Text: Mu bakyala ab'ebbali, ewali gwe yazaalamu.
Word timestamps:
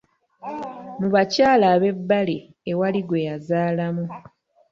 Mu 0.99 1.07
bakyala 1.13 1.65
ab'ebbali, 1.75 2.37
ewali 2.71 3.01
gwe 3.07 3.19
yazaalamu. 3.27 4.05